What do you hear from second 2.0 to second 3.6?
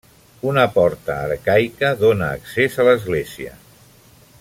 dóna accés a l'església.